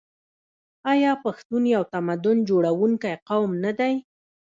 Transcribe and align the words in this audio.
آیا 0.91 1.11
پښتون 1.23 1.63
یو 1.75 1.83
تمدن 1.93 2.37
جوړونکی 2.49 3.13
قوم 3.29 3.51
نه 3.63 3.71
دی؟ 3.79 3.93